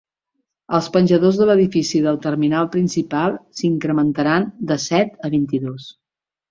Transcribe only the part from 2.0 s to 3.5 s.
del terminal principal